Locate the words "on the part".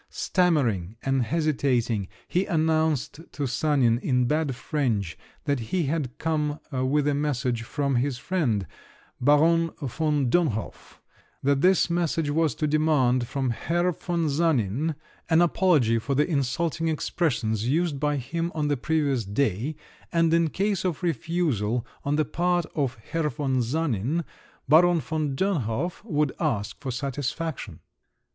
22.03-22.65